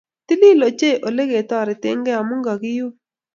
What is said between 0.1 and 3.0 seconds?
Titil ochei olegitoretegee amu kagiun